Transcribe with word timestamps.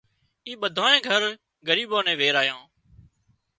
اِي 0.47 0.53
ٻڌانئي 0.61 0.99
گھر 1.07 1.21
ڳريبان 1.67 2.03
نين 2.05 2.17
ويرايان 2.19 2.61